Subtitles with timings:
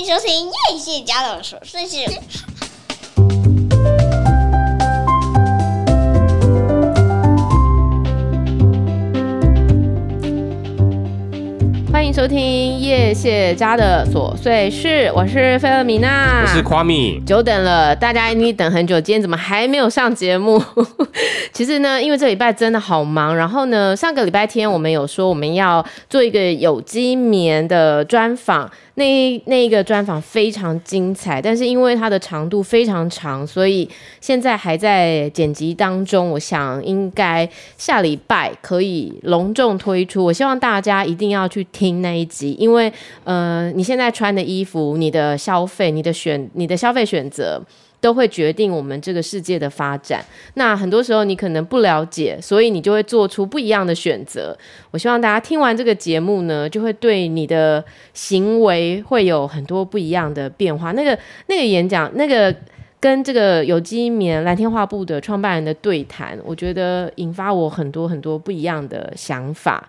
[0.00, 1.98] 迎收听叶谢家的琐碎事。
[11.92, 20.62] 欢迎收听叶谢家的琐碎事，我是菲尔米娜，我是夸米，久等了，大家一定等很久，今天怎么还没有上节目？
[21.52, 28.70] 其实呢，因为这礼拜真的好忙，然后呢，上个礼拜天我们有说我们要做一个有机棉的专访。
[28.94, 33.88] 那那一个专访非常精彩，但是因为它的长度非常长，所以
[34.20, 36.30] 现在还在剪辑当中。
[36.30, 40.24] 我想应该下礼拜可以隆重推出。
[40.24, 42.92] 我希望大家一定要去听那一集，因为
[43.24, 47.62] 呃，你现在穿的衣服、你的消费、你的选、你的消费选择。
[48.00, 50.24] 都会决定我们这个世界的发展。
[50.54, 54.56] 那很多时候你可能不了解，所以你就会做出不一样的选择。
[54.90, 60.92] 我希望大家听完这个节目呢，就会对你的行为会有很多不一样的变化。
[60.92, 62.54] 那个那个演讲，那个
[62.98, 69.88] 跟这个有机棉蓝天画布的创办人的对谈，我觉得引发我很多很多不一样的想法。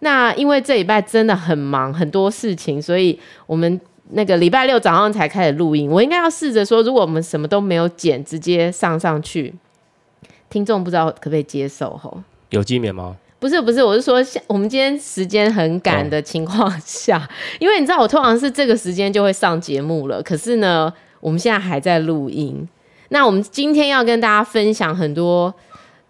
[0.00, 3.80] 那因为这礼拜真的很忙，很多事情，所以我们。
[4.10, 9.54] 那个礼拜六早上才开始录音，我应该要试着说，如果我们什么都没有剪，直接上上去，
[10.50, 12.22] 听众不知道可不可以接受吼？
[12.50, 13.16] 有机棉吗？
[13.38, 17.28] 不是不是，我是说，我们今天时间很赶的情况下，哦，
[17.58, 22.68] 因为你知道我通常是这个时间就会上节目了，可是呢，我们现在还在录音。
[23.08, 25.54] 那我们今天要跟大家分享很多。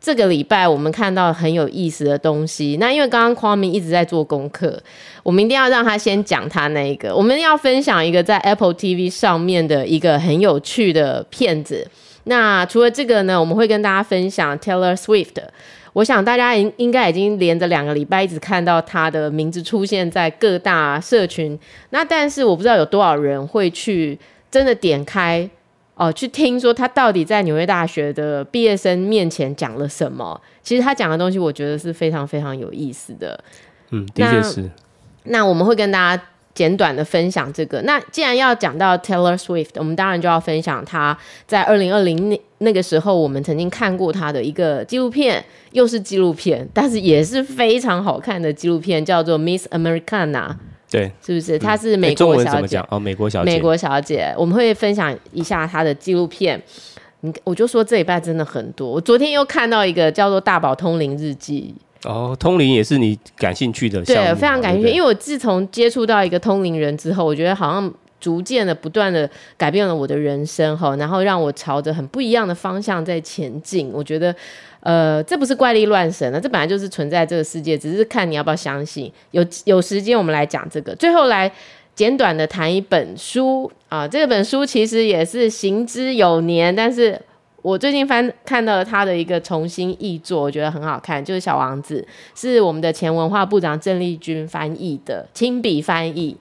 [0.03, 2.77] 这个礼拜我们看到很有意思的东西。
[2.81, 4.83] 那因为刚刚匡明一直在做功课，
[5.23, 7.15] 我们一定要让他先讲他那一个。
[7.15, 11.87] 我们要分享一个在 Apple TV 上面的一个很有趣的片子。
[12.25, 15.37] 那除了这个呢，我们会跟大家分享 Taylor Swift。
[15.93, 21.57] 我想大家应应该已经连着两个礼拜一直看到他的名字出现在各大社群。
[21.91, 24.19] 那但是我不知道有多少人会去
[24.51, 25.49] 真的点开。
[25.95, 30.41] 哦，去听说他到底在纽约大学的毕业生面前讲了什么？
[30.63, 33.39] 其实他讲的东西，我觉得是非常非常有意思的。
[33.91, 34.63] 嗯，的确是。
[35.25, 36.23] 那，那我们会跟大家
[36.55, 37.81] 简短的分享这个。
[37.83, 50.57] 那既然要讲到 Taylor Swift，我们当然就要分享他在二零二零那那个时候，我们曾经看过他的一个纪录片，又是纪录片，但是也是非常好看的纪录片，叫做 Miss Americana。
[50.93, 51.59] 对，是不是？
[51.59, 52.85] 她是美国小姐。
[52.91, 53.51] 哦，美国小姐。
[53.51, 56.63] 美国小姐，我们会分享一下她的纪录片。
[57.21, 58.91] 你，我就说这礼拜真的很多。
[58.91, 61.75] 我昨天又看到一个叫做《大宝通灵日记》。
[62.09, 64.05] 哦，通灵也是你感兴趣的。
[64.05, 73.91] 对，非常感兴趣，因为我自从接触到一个通灵人之后，我觉得好像逐渐的、不断的改变了我的人生哈，然后让我朝着很不一样的方向在前进。
[73.95, 74.35] 我觉得。
[74.83, 79.11] 呃，这不是怪力乱神了，这本来就是存在这个世界，只是看你要不要相信。
[79.31, 81.51] 有有时间我们来讲这个，最后来
[81.95, 87.17] 简短的谈一本书啊，这本书其实也是行之有年，但是
[87.63, 92.05] 我最近翻看到了他的一个重新译作，我觉得很好看，就是《小王子》，
[92.41, 96.37] 是我们的前文化部长郑丽君翻译的，亲笔翻译。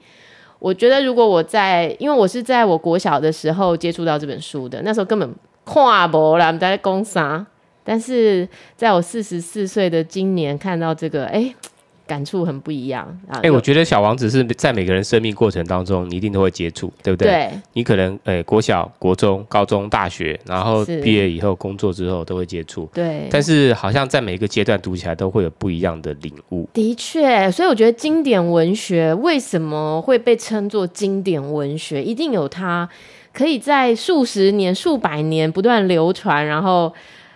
[0.58, 5.32] 我觉得如果我在，因为我是在我国小的时候接触到这本书的，那时候根本
[5.64, 7.46] 看不啦，我们在讲啥。
[7.84, 11.54] 但是在我四十四岁的今年看到这个，哎，
[12.04, 13.38] 感触很不一样啊！
[13.38, 17.28] 哎、欸，我觉得小王子是在每个人生命过程当中，你一定都会接触，对不对？
[17.28, 17.50] 对。
[17.72, 22.90] 你可能，哎，国小、国中、高中、大学，然后毕业以后工作之后都会接触。
[22.92, 23.28] 对。
[23.30, 26.68] 但是好像在每一个阶段读起来都会有不一样的领悟。
[26.74, 32.86] 的确，所以我觉得经典文学为什么会被称作经典文学，一定有它
[33.32, 36.92] 可以在数十年、数百年不断流传，然后。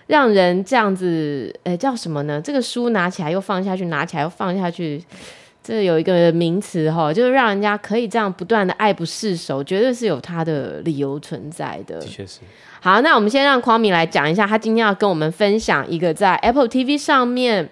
[0.06, 2.40] 让人这样子，诶，叫什么呢？
[2.40, 5.02] 这个书拿起来又放下去，拿起来又放下去，
[5.64, 11.98] 这有一个名词哈，就是让人家可以这样不断的爱不释手，绝对是有它的理由存在的。
[11.98, 12.40] 的确是。
[12.80, 17.68] 好，那我们先让 Kwame 来讲一下，他今天要跟我们分享一个在 Apple TV 上面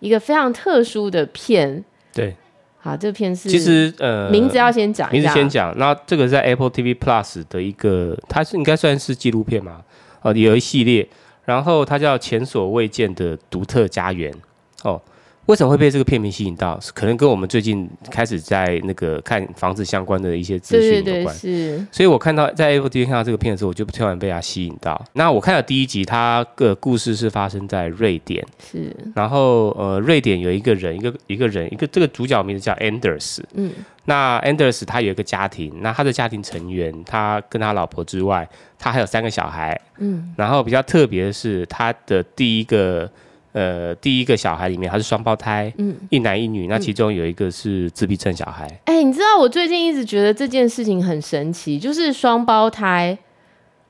[0.00, 1.84] 一个非常特殊的片。
[2.12, 2.34] 对。
[2.78, 3.48] 好，这个片是。
[3.48, 5.08] 其实呃，名字要先讲。
[5.12, 5.72] 名字先讲。
[5.78, 9.82] 那这个在 Apple TV Plus 的一个，它是应该算是纪录片嘛？
[10.22, 11.08] 呃，有一系列。
[11.46, 14.34] 然后它叫前所未见的独特家园。
[14.82, 15.00] 哦，
[15.46, 16.78] 为什么会被这个片名吸引到？
[16.92, 21.34] 可能跟我们最近开始在那个看房子相关的一些资讯有关。
[21.34, 21.86] 是。
[21.92, 25.00] 所以我看到在 Apple TV 看到这个片的时候，我就突然被它吸引到。
[25.12, 28.44] 那我看了第一集，它的故事是发生在瑞典。
[28.60, 28.94] 是。
[29.14, 33.40] 然后呃，瑞典有一个人，一个一个人，一个这个主角名字叫 Anders。
[33.54, 33.70] 嗯。
[34.06, 39.80] 那 Anders 他有一个家庭，那他的家庭成员，他跟他老婆之外，他还有三个小孩。
[39.98, 43.10] 嗯，然后比较特别的是，他的第一个
[43.56, 48.66] 呃，第一个小孩里面他是双胞胎，嗯，一男一女，那其中有一个是自闭症小孩。
[48.84, 53.16] 哎、欸，你知道我最近一直觉得这件事情很神奇，就是双胞胎，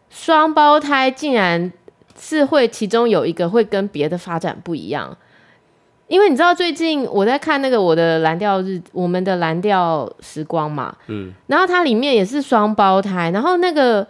[0.09, 1.73] 双胞胎竟然
[2.17, 5.19] 是会其中有一个会跟别的发展不一样。
[6.07, 14.07] 因为你知道最近我在看那个我的蓝调日，我们的蓝调时光嘛，嗯，然后它里面也是双胞胎，然后那个。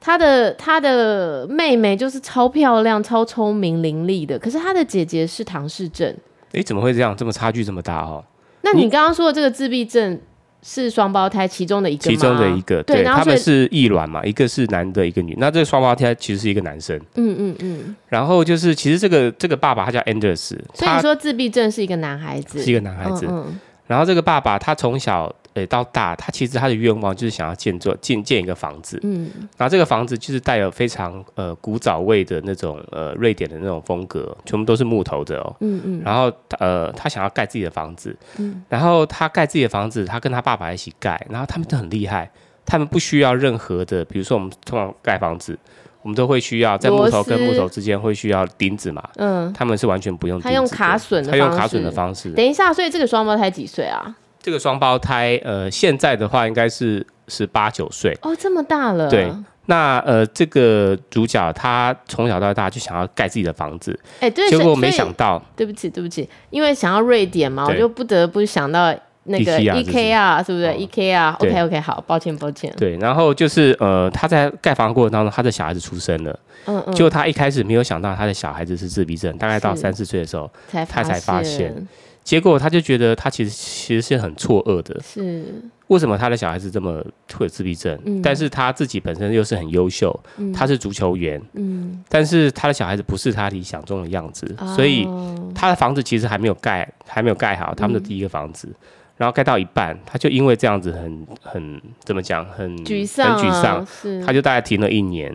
[0.00, 6.14] 他的他的妹妹就是超漂亮、超聪明伶俐的，可是他的姐姐是唐氏症。
[6.52, 7.16] 哎，怎么会这样？
[7.16, 8.24] 这么差距这么大哦？
[8.62, 10.18] 那你刚刚说的这个自闭症
[10.62, 12.10] 是双胞胎其中的一个？
[12.10, 15.34] 其中的一个，对，他们是异卵嘛，一个是男的，一个女。
[15.38, 16.96] 那这个双胞胎其实是一个男生。
[17.16, 17.96] 嗯嗯嗯。
[18.06, 23.26] 然后就是，其实这个这个爸爸他叫 Anders，所以你说自闭症是一个男孩子，是一个男孩子。
[23.28, 23.60] 嗯，嗯。
[23.86, 25.34] 然后这个爸爸他从小。
[25.58, 42.30] 对，到大，他其实他的愿望就是想要建做建建一个房子，嗯，然后这个房子就是带有非常呃古早味的那种呃瑞典的那种风格，全部都是木头的哦，嗯嗯，然后呃他想要盖自己的房子，嗯，然后他盖自己的房子，他跟他爸爸一起盖，然后他们都很厉害，
[42.64, 45.58] 他们不需要任何的，比如说我们通常盖房子，
[46.02, 52.30] 我们都会需要在木头跟木头之间会需要钉子嘛，嗯，他们是完全不用钉子，他用卡榫，他用卡榫的方式。
[52.30, 54.14] 等一下，所以这个双胞胎几岁啊？
[54.40, 58.16] 这个双胞胎，呃，现在的话应该是十八九岁。
[58.22, 59.10] 哦，这么大了。
[59.10, 59.30] 对，
[59.66, 68.94] 那呃，这个主角他从小到大就想要盖自己的房子，哎，对，结果没想到，对不起，对不起，因为想要瑞典嘛，我就不得不想到
[69.24, 70.52] 那个 E K R 是。
[70.52, 72.72] 不是？E K R？OK OK，好，抱歉抱歉。
[72.78, 81.86] 对，然后就是呃，他在盖房过程当中，他的小孩子出生了，嗯嗯，结果他一开始没有想到他的小孩子是自闭症，大概到三四岁的时候，他才发现。
[82.28, 85.46] 结果他就觉得他其实其实是很错愕的，是。
[85.86, 87.02] 为什么他的小孩子这么
[87.32, 87.98] 会有自闭症？
[88.04, 95.08] 嗯，但是他自己本身又是很优秀，嗯，他是足球员，嗯，但是他的小孩子不是他理想中的样子，哦，所以
[95.54, 98.76] 他的房子其实还没有盖，还没有盖好，他们的第一个房子，嗯，
[99.16, 103.86] 然后盖到一半，他就因为这样子很很怎么讲，很沮丧，啊，很沮丧，
[104.26, 105.34] 他就大概停了一年。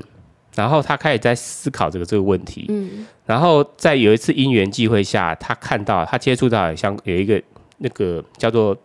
[0.56, 7.42] 然后他开始在思考这个这个问题，嗯，然后在有一次因缘际会下，他看到他接触到像有一个
[7.80, 8.78] 那个叫做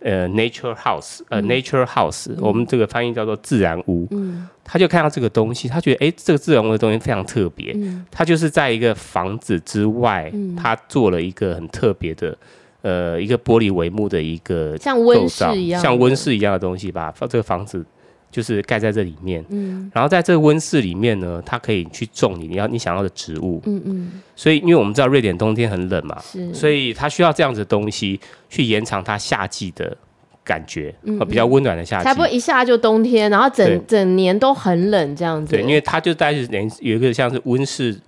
[0.00, 12.38] 呃 nature house，呃 nature house，我们这个翻译叫做自然屋，嗯，他就看到这个东西，他觉得哎，这个自然屋的东西非常特别，嗯，他就是在一个房子之外，他做了一个很特别的
[12.82, 17.84] 呃一个玻璃帷幕的一个像温室一样，像温室一样的东西吧，这个房子。
[18.30, 28.20] 就是盖在这里面，嗯，然后在这个温室里面呢，它可以去种你你要你想要的植物，嗯嗯，所以因为我们知道瑞典冬天很冷嘛，是，所以它需要这样子的东西
[28.50, 29.96] 去延长它夏季的
[30.44, 37.98] 感觉，嗯，比较温暖的夏季，才不会一下就冬天，然后整整年都很冷这样子，对，因为它就带着连有一个像是温室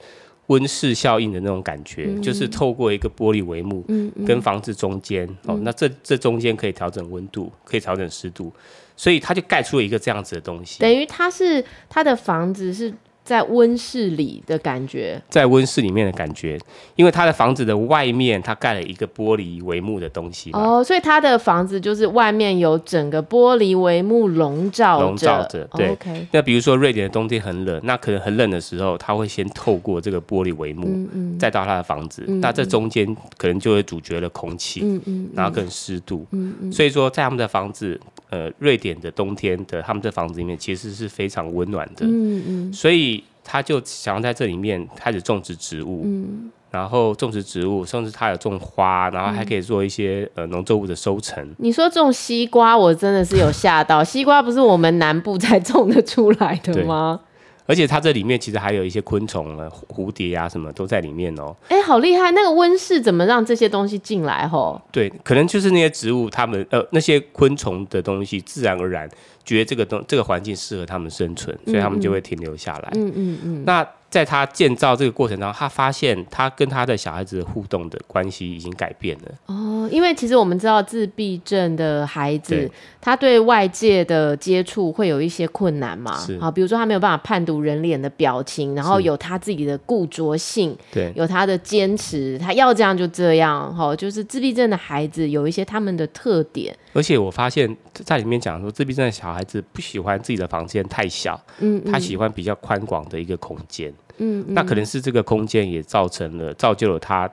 [0.48, 8.52] 温室效应的那种感觉，嗯，就是透过一个玻璃帷幕，嗯，跟房子中间，哦，那这这中间可以调整温度，可以调整湿度。
[9.00, 12.92] 所以他就盖出了一个这样子的东西，等于他是他的房子是。
[13.30, 16.58] 在温室里的感觉，在温室里面的感觉，
[16.96, 20.50] 因为他的房子的外面，他盖了一个玻璃帷幕的东西。
[20.50, 25.04] 哦，所以他的房子就是外面有整个玻璃帷幕笼罩着。
[25.04, 25.90] 笼罩着，对。
[25.90, 32.24] 哦 okay、那比如说瑞典的冬天很冷，那可能很冷的时候，他会先透过这个玻璃帷幕，嗯嗯，再到他的房子。
[32.26, 33.06] 那这中间
[33.38, 36.72] 可能就会阻绝了空气，嗯，嗯嗯，然后跟湿度，嗯嗯。
[36.72, 38.00] 所以说，在他们的房子，
[38.30, 42.72] 呃，瑞典的冬天的他们的房子里面，其实是非常温暖的，嗯嗯。
[42.72, 43.19] 所以。
[43.44, 51.48] 他就想要在这里面开始种植植物，嗯，然后种植植物，甚至他有种花，然后还可以做一些呃农作物的收成。
[51.58, 54.04] 你说种西瓜，我真的是有吓到。
[54.04, 57.20] 西瓜不是我们南部才种得出来的吗？
[57.66, 61.54] 而且它这里面其实还有一些昆虫呢，蝴蝶啊什么都在里面哦。
[61.68, 62.32] 哎、欸，好厉害！
[62.32, 64.48] 那个温室怎么让这些东西进来？
[64.48, 69.08] 吼，对，可能就是那些植物，它们呃那些昆虫的东西，自然而然
[69.54, 72.90] 觉得这个东这个环境适合他们生存，所以他们就会停留下来。
[72.94, 73.38] 嗯嗯嗯。
[73.44, 79.30] 嗯，那在他建造这个过程当中，他发现他跟他的小孩子的互动的关系已经改变了。
[79.46, 86.18] 哦，因为其实我们知道自闭症的孩子，对他对外界的接触会有一些困难嘛。
[86.18, 86.36] 是。
[86.40, 93.72] 好，比如说他没有办法判读人脸的表情，然后有他自己的固着性，对，有他的坚持，他要这样就这样。
[93.76, 96.76] 哈，就是自闭症的孩子有一些他们的特点。
[96.92, 103.94] 而且我发现，在里面讲说，自闭症的小孩子不喜欢自己的房间太小，嗯，嗯，他喜欢比较宽广的一个空间。
[104.20, 107.28] 嗯，那可能是这个空间也造成了，造就了他，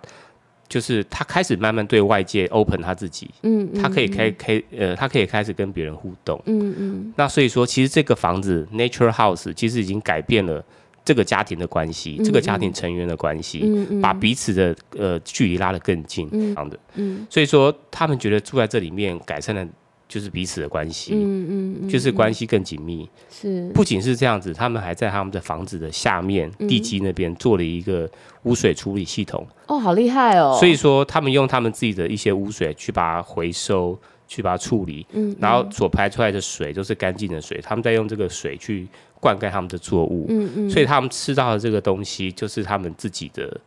[0.68, 7.14] 就是他开始慢慢对外界 open 他自己，嗯，他可以开开，呃，他可以开始跟别人互动，嗯嗯。
[7.16, 10.64] 那所以说，其实这个房子 Nature House 其实已经改变了
[11.06, 16.78] 这个家庭的关系，嗯、这个家庭成员的关系，嗯嗯、把彼此的呃距离拉得更近，这样的。
[16.96, 19.68] 嗯嗯、所以说他们觉得住在这里面改善了。
[20.08, 23.10] 就是彼此的关系，嗯嗯，就是关系更紧密。
[23.30, 28.10] 是，不仅是这样子，他们还在他们的房子的下面、嗯、地基那边做了一个
[28.44, 29.46] 污水处理系统。
[29.68, 30.56] 哦，好厉害哦！
[30.58, 37.60] 所以说，他们用他们自己的一些污水去把它回收，去把它处理，嗯，然后所排出来的水都是干净的水。
[37.62, 38.88] 他们在用这个水去
[39.20, 43.60] 灌溉他们的作物，嗯嗯，所以他们吃到的这个东西就是他们自己的。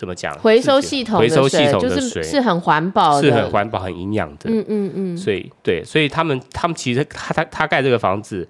[0.00, 0.34] 怎么讲？
[0.38, 4.48] 回收系统，回收系统的水是很环保的，是很环保、很营养的。
[4.48, 5.14] 嗯嗯嗯。
[5.14, 8.48] 所以，对，所以他们他们其实他他他盖这个房子。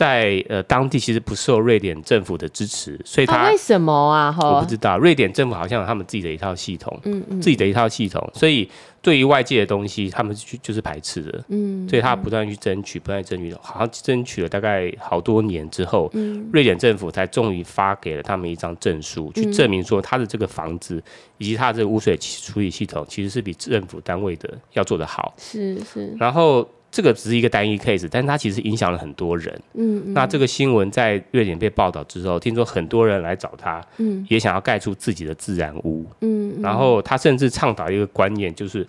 [0.00, 4.34] 在呃当地其实不受瑞典政府的支持，所以他、啊、为什么啊？
[4.40, 8.66] 我不知道，瑞典政府好像有他们自己的一套系统，嗯嗯，自己的一套系统，所以
[9.02, 21.02] 对于外界的东西，他们去就是排斥的，嗯，所以他不断去争取，不断争取，好像争取了大概好多年之后，嗯，瑞典政府才终于发给了他们一张证书，去证明说他的这个房子
[21.36, 26.66] 以及他的这个污水处理系统其实是比政府单位的要做得好，是是，然后。
[26.90, 29.54] 这个只是一个单一 case，但是它其实影响了很多人。
[29.74, 36.04] 嗯，嗯，那这个新闻在瑞典被报道之后，听说很多人来找他，嗯，也想要盖出自己的自然屋。
[36.20, 38.84] 嗯，嗯，然后他甚至倡导一个观念，就是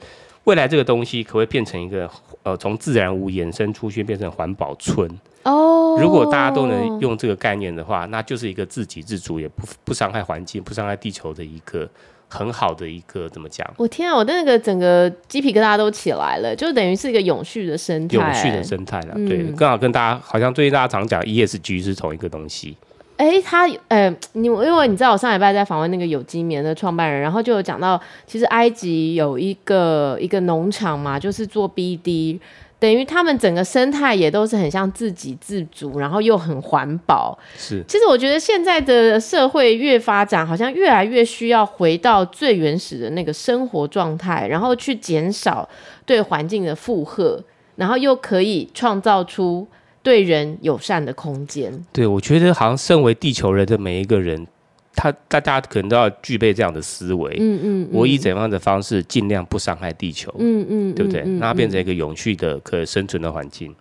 [0.45, 2.09] 未来这个东西可不可以变成一个
[2.43, 5.07] 呃，从自然屋衍生出去变成环保村。
[5.43, 11.87] 哦，如果大家都能用这个概念的话，那就是一个自给自足，也不不伤害环境、不伤害地球的一个。
[12.31, 13.69] 很好的一个怎么讲？
[13.77, 19.13] 我天啊，我的那个整个鸡皮疙瘩都起来了，就等于是一个永续的生态，永续的生态了。
[19.15, 22.77] 嗯、对，刚好跟大家好像最近大家常讲 ESG 是同一个东西。
[23.17, 32.39] 哎、欸，他呃，你因为你知道我上礼拜在访问那个有机棉的创办人，然后就有讲到，其实埃及有一个一个农场嘛，就是做 BD。
[32.81, 37.37] 等于他们整个生态也都是很像自给自足，然后又很环保。
[37.55, 45.69] 是，其实我觉得现在的社会越发展，好像越来越需要回到最原始的那个生活状态，然后去减少
[46.07, 47.39] 对环境的负荷，
[47.75, 49.67] 然后又可以创造出
[50.01, 51.71] 对人友善的空间。
[51.93, 54.47] 对，我觉得好像身为地球人的每一个人。
[54.93, 61.21] 他大家可能都要具备这样的思维，嗯嗯，我以怎样的方式尽量不伤害地球，嗯嗯，对不对？
[61.21, 63.73] 让它变成一个永续的可生存的环境。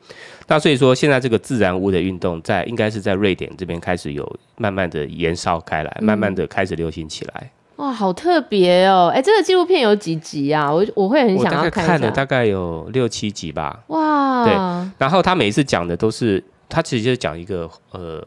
[0.47, 7.51] 那所以说，现在这个自然屋的运动，在应该是在瑞典这边开始有慢慢的延烧开来，慢慢的开始流行起来。
[7.77, 9.11] 哇，好特别哦！
[9.15, 10.73] 哎，这个纪录片有几集啊？
[10.73, 11.85] 我我会很想要看。
[11.85, 13.81] 看了大概有六七集吧。
[13.89, 14.53] 哇，对。
[14.99, 18.25] 然后他每一次讲的都是，他其实就是讲一个呃。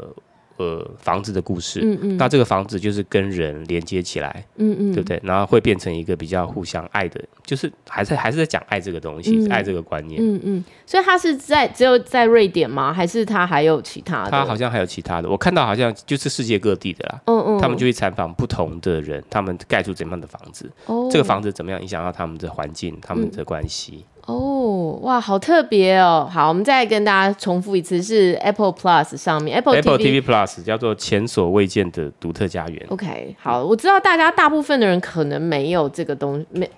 [0.58, 5.20] 呃，房子的故事，嗯嗯，那这个房子就是跟人连接起来，嗯嗯，对不对？
[5.24, 10.64] 然后会变成一个比较互相爱的，就是还是还是在讲爱这个东西，爱这个观念，嗯嗯。
[10.86, 12.94] 所以他是在只有在瑞典吗？
[12.94, 14.32] 还是他还有其他的？
[14.32, 17.60] 他好像还有其他的，我看到好像就是世界各地的啦，嗯嗯。
[17.60, 24.06] 他们就会采访不同的人，他们盖出怎样的房子，哦，这个房子怎么样影响到他们的环境，他们的关系。
[24.26, 26.30] 哦，哇，好特别哦！
[26.32, 32.86] 好，我们再跟大家重复一次，是 Apple Plus 上面 Apple Apple TV Plus 叫做前所未见的独特家园。
[32.88, 36.70] OK，好，我知道大家大部分的人可能没有这个东西，没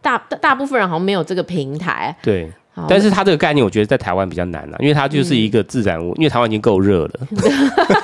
[0.00, 2.16] 大大部分人好像没有这个平台。
[2.22, 2.48] 对，
[2.88, 7.12] 但是它这个概念，我觉得在台湾比较难了，因为它就是一个自然物，嗯、因为台湾已经够热了。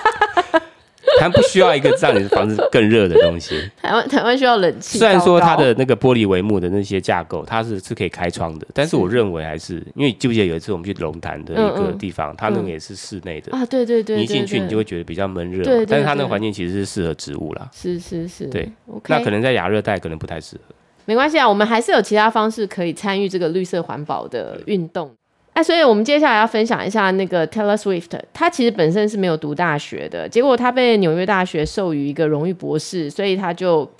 [1.19, 3.61] 它不需要一个让你的房子更热的东西。
[3.83, 4.99] 台湾台湾需要冷气。
[4.99, 17.69] 虽然说它的那个玻璃帷幕的那些架构，它是是可以开窗的，但是我认为还是因为记不记得有一次我们去龙潭的一个地方，它那个也是室内的啊，对对对，你一进去你就会觉得比较闷热，对，但是它那个环境其实是适合植物啦。
[17.75, 18.71] 是是是，对，
[19.09, 20.75] 那可能在亚热带可能不太适合。
[21.05, 25.11] 没关系啊，我们还是有其他方式可以参与这个绿色环保的运动。
[25.59, 28.17] 那、所以，我们接下来要分享一下那个 Taylor Swift。
[28.33, 33.91] 他其实本身是没有读大学的，结果他被纽约大学授予一个荣誉博士，所以他就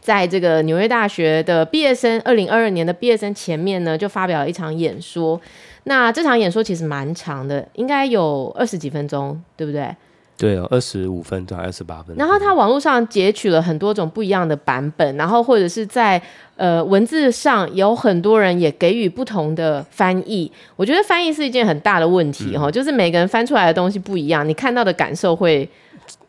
[0.00, 5.38] 在这个纽约大学的毕业生二零二二年的毕业生前面呢，就发表了一场演说。
[5.82, 9.94] 那这场演说其实蛮长的，应该有二十几分钟，对不对？
[10.36, 12.16] 对哦，二十五分钟，二十八分钟。
[12.16, 16.20] 然后他网络上截取了很多种不一样的版本，然后或者是在
[16.56, 20.50] 呃文字上有很多人也给予不同的翻译。
[20.74, 25.68] 我觉得翻译是一件很大的问题哈，嗯、就是每个人翻出来的东西不一样，你看到的感受会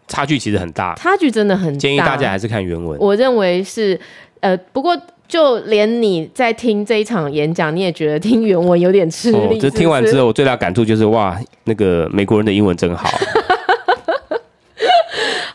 [0.08, 1.80] 差距其实很大，差距真的很大。
[1.80, 3.00] 建议大家还是看原文。
[3.00, 4.00] 我认为是
[4.42, 4.96] 呃，不过
[5.28, 9.38] 就连你在听这一场演讲，你也觉得听原文有点吃力。
[9.38, 13.10] 哦，这听完之后，我最大感触就是哇，那个美国人的英文真好。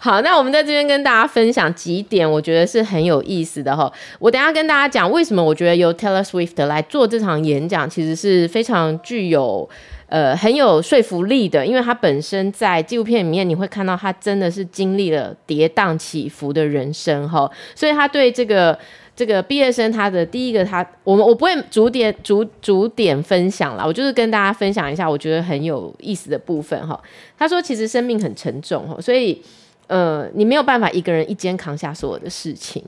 [0.02, 3.92] 好，那我们在这边跟大家分享几点，我觉得是很有意思的哈。
[4.18, 9.68] 我等下跟大家讲为什么我觉得由 Taylor Swift 来做这场演讲，其实是非常具有
[10.06, 18.78] 呃很有说服力的，因为他本身在纪录片里面你会看到他真的是经历了跌宕起伏的人生哈，所以他对这个。
[19.16, 26.98] 这个毕业生他的第一个他，我们我不会逐点逐逐点分享了，我就是跟大家分享一下我觉得很有意思的部分哈。
[27.36, 29.42] 他说其实生命很沉重哈，所以
[29.90, 32.82] 呃你没有办法一个人一肩扛下所有的事情。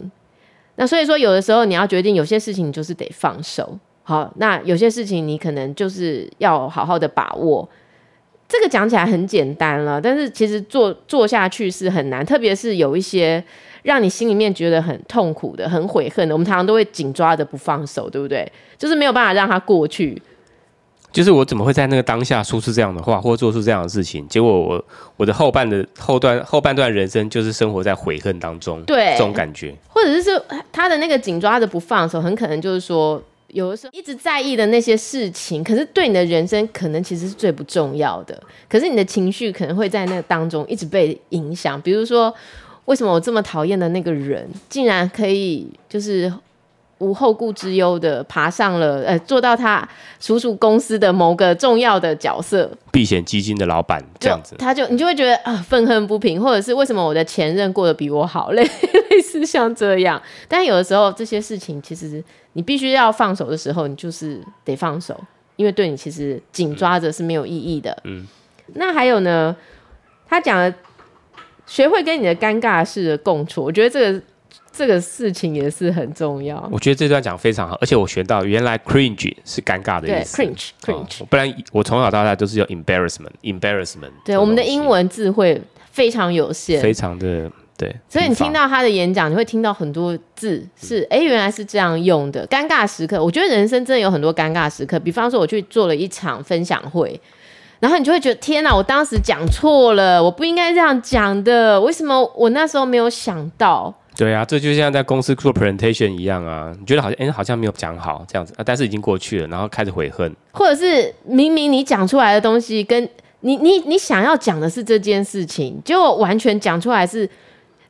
[0.76, 7.68] 那所以说有的时候你要决定有些事情你就是得放手，好，那有些事情你可能就是要好好的把握。
[8.48, 13.44] 这个讲起来很简单了，但是其实做做下去是很难，特别是有一些。
[13.82, 18.46] 让你心里面觉得很痛苦的、很悔恨的，我们常常都会紧抓着不放手，对不对？
[18.78, 20.22] 就是没有办法让它过去。
[21.12, 24.26] 就是我怎么会在那个当下说出这样的话，或做出这样的事情？
[24.28, 24.84] 结果我
[25.16, 42.34] 我的后半的后段后半段人生就是生活在悔恨当中，对这种感觉，或者是说他的那个紧抓着不放手，很可能就是说，有的时候一直在意的那些事情，可是对你的人生可能其实是最不重要的，可是你的情绪可能会在那个当中一直被影响，比如说。
[42.86, 46.30] 为什么我这么讨厌的那个人，竟然可以就是
[47.02, 49.86] 无后顾之忧的爬上了，呃，做到他
[50.20, 58.62] 叔叔公司的某个重要的角色，避险基金的老板这样子，他就你就会觉得啊，愤恨不平，或者是为什么我的前任过得比我好，类
[59.10, 60.22] 类似像这样。
[60.46, 65.18] 但有的时候这些事情，其实你必须要放手的时候，你就是得放手，
[65.56, 67.96] 因为对你其实紧抓着是没有意义的。
[68.04, 68.26] 嗯，
[68.74, 69.54] 那还有呢，
[70.28, 70.72] 他讲的。
[71.64, 74.20] 学会跟你的尴尬式的共处，我觉得这个
[74.72, 76.66] 这个事情也是很重要。
[76.72, 80.36] 我觉得这段讲非常好，而且我学到原来 cringe 是尴尬的意思。
[80.38, 84.10] 对，cringe cringe，、哦、不然我从小到大都是用 embarrassment embarrassment。
[84.24, 85.60] 对，我们的英文智慧
[85.90, 87.94] 非常有限，非常的对。
[88.08, 92.46] 所以你听到他的演讲，你会听到很多字是哎、嗯，原来是这样用的。
[92.48, 94.98] 尴尬时刻，我觉得人生真的有很多尴尬时刻。
[94.98, 97.20] 比方说，我去做了一场分享会。
[97.80, 101.80] 然后你就会觉得天哪，我当时讲错了，我不应该这样讲的。
[101.80, 103.92] 为什么我那时候没有想到？
[104.16, 110.34] 对啊，这就像在公司做 presentation 一样啊，你觉得好像哎，好像没有讲好这样子啊，但是已经过去了，然后开始悔恨。
[110.52, 113.08] 或者是明明你讲出来的东西跟
[113.40, 117.28] 你你你想要讲的是这件事情，结果完全讲出来是。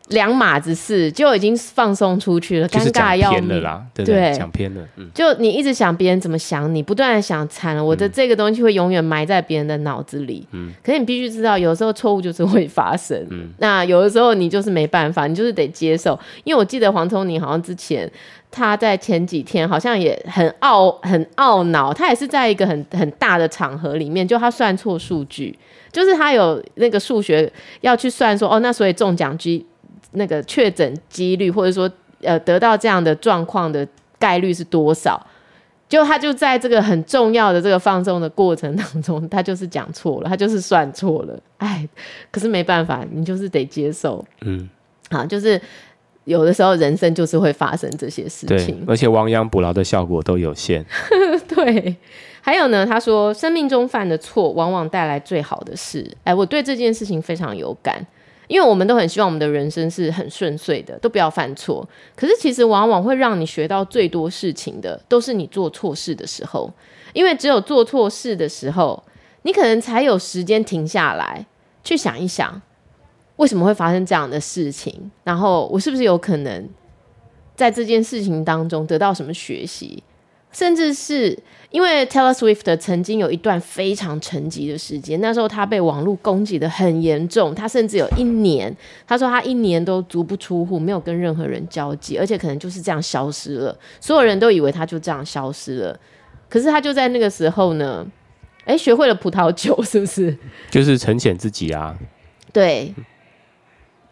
[0.08, 4.82] 两码子事就已经放松出去了，尴尬要命了啦，对对，讲偏了。
[4.96, 10.46] 嗯，就你一直想别人怎么想你，不断的想惨了，我的这个东西会永远埋在别人的脑子里。
[10.50, 13.26] 嗯，可是你必须知道，有时候错误就是会发生。
[13.30, 16.18] 嗯，那有的时候你就是没办法，你就是得接受。
[16.44, 18.10] 因为我记得黄聪宁好像之前
[18.50, 25.58] 他在前几天好像也很懊很懊恼，他也是在一个很很大的场合里面，就他算错数据，
[25.90, 29.64] 就是他有那个数学要去算说，哦，那所以中奖机。
[30.12, 31.90] 那个确诊几率，或者说
[32.22, 33.86] 呃得到这样的状况的
[34.18, 35.24] 概率是多少？
[35.88, 41.38] 就他就在这个很重要的这个放松的过程当中，他就是讲错了，他就是算错了。
[41.58, 41.86] 哎，
[42.30, 44.24] 可是没办法，你就是得接受。
[44.40, 44.66] 嗯，
[45.10, 45.60] 好，就是
[46.24, 50.82] 有的时候人生就是会发生这些事情，而且亡羊补牢的效果都有限。
[51.46, 51.94] 对，
[52.40, 56.10] 还有呢，他说生命中犯的错往往带来最好的事。
[56.24, 58.02] 哎，我对这件事情非常有感。
[58.52, 61.88] 因为我们都很希望我们的人生是很顺遂的，都不要犯错。
[62.14, 66.70] 可是其实往往会让你学到最多事情的，都是你做错事的时候。
[67.14, 69.02] 因为只有做错事的时候，
[69.40, 71.46] 你可能才有时间停下来，
[71.82, 72.60] 去想一想，
[73.36, 76.68] 为什么会发生这样的事情，然后我是不是有可能
[77.56, 80.02] 在这件事情当中得到什么学习。
[80.52, 81.36] 甚至是
[81.70, 95.98] 因为 Taylor Swift 曾经有一段非常沉寂的时间，那时候他被网络攻击的很严重，他甚至有一年，他说他一年都足不出户，没有跟任何人交际，而且可能就是这样消失了，所有人都以为他就这样消失了，
[96.50, 98.06] 可是他就在那个时候呢，
[98.66, 100.36] 哎，学会了葡萄酒，是不是？
[100.70, 101.98] 就是沉潜自己啊。
[102.52, 102.94] 对，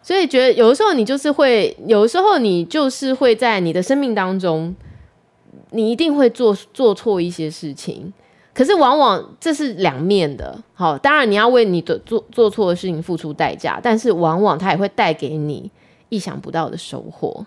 [0.01, 4.75] 所以觉得有的时候你就是会，有的时候你就是会在你的生命当中。
[5.71, 8.11] 你一定会做做错一些事情，
[8.53, 10.61] 可是往往这是两面的。
[10.73, 15.69] 好，当然你要为你的做做错的事情付出代价，但是往往它也会带给你
[16.09, 17.45] 意想不到的收获。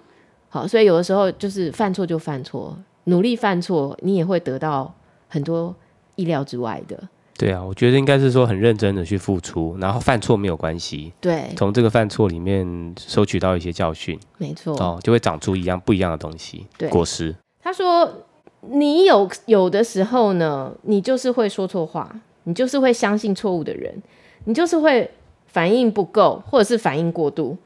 [0.48, 4.94] 好，所以有的时候就是犯错就犯错，努力犯错，你也会得到
[5.28, 5.74] 很多
[6.14, 6.96] 意料之外的。
[7.36, 11.12] 对啊，我觉得应该是说很认真的去付出，然后犯错没有关系。
[11.20, 17.34] 对，从这个犯错里面收取到一些教训，没错，哦，就会长出一样不一样的东西，对，果实。
[17.64, 18.26] 他说
[18.60, 24.02] ：“你有有的时候呢，你就是会说错话，你就是会相信错误的人，
[24.44, 25.10] 你就是会
[25.46, 27.56] 反应不够，或者是反应过度，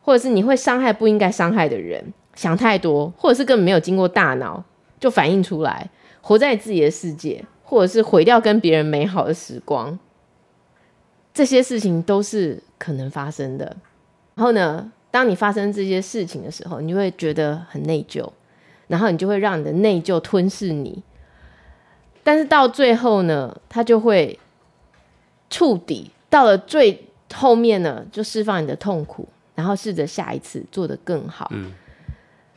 [0.00, 4.62] 或者是你会伤害不应该伤害的人，想太多，或者是根本没有经过大脑
[5.00, 5.90] 就反应出来，
[6.20, 9.98] 活在自己的世界，或者是毁掉跟别人美好的时光，
[11.34, 13.76] 这些事情都是可能发生的。
[14.36, 18.24] 然后呢，当你发生这些事情的时候，你就会觉得很内疚，
[18.88, 21.02] 然后你就会让你的内疚吞噬你。
[22.24, 24.38] 但是到最后呢，它就会
[25.48, 31.48] 触底，到了最后面呢，就释放你的痛苦，然后试着下一次做得更好。
[31.54, 31.72] 嗯。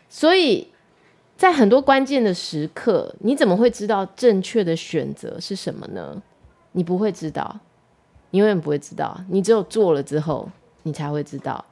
[0.10, 0.68] 所以
[1.38, 6.22] 在很多关键的时刻，你怎么会知道正确的选择是什么呢？
[6.74, 7.60] 你不会知道，
[8.32, 10.50] 你永远不会知道，你只有做了之后，
[10.84, 11.64] 你才会知道。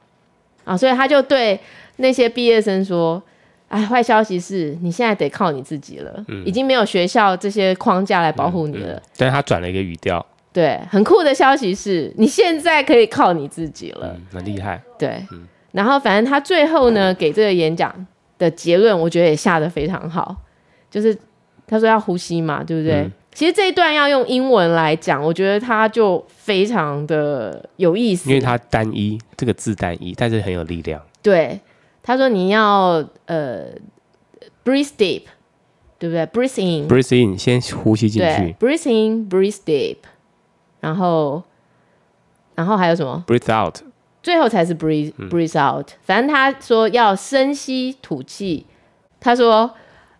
[0.64, 1.60] 啊，所以他就对
[1.96, 3.22] 那些毕业生说。
[3.70, 8.94] 哎，坏消息是你现在得靠你自己了，嗯、已经没有学校这些框架来保护你了。
[8.94, 14.82] 嗯嗯、但是他转了一个语调，对，很酷的消息是你现在可以靠你自己了，嗯、很厉害。
[14.98, 17.94] 对，嗯、然后反正他最后呢，给这个演讲
[18.38, 20.34] 的结论，我觉得也下得非常好，
[20.90, 21.16] 就是
[21.68, 23.02] 他说要呼吸嘛，对不对？
[23.02, 31.00] 嗯、其实这一段要用英文来讲，我觉得他就非常的有意思，因为他单一这个字单一，但是很有力量。
[31.22, 31.60] 对。
[32.09, 33.67] 他说：“你要呃，
[34.63, 35.23] breathe deep，
[35.97, 36.25] 对不对？
[36.27, 38.55] breathe in，breathe in，先呼吸进去。
[38.59, 39.97] breathe in，breathe deep，
[40.79, 41.43] 然后，
[42.55, 43.23] 然后还有什么？
[43.27, 43.77] breathe out，
[44.21, 45.89] 最后才是 breathe breathe out。
[46.03, 48.65] 反正他说要深吸吐气。
[49.19, 49.71] 他说：‘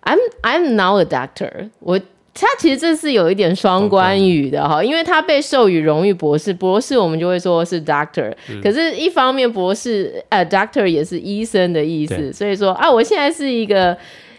[0.03, 1.99] I'm I'm now a doctor。’我。”
[2.32, 13.96] 他其实这是有一点双关语的哈，因为他被授予荣誉博士，博士我们就会说是 doctor，、嗯、可是一方面博士呃 doctor 也是医生的意思，所以说啊，我现在是一个